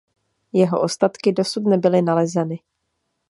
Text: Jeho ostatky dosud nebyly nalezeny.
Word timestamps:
Jeho 0.53 0.81
ostatky 0.81 1.31
dosud 1.33 1.63
nebyly 1.63 2.01
nalezeny. 2.01 2.59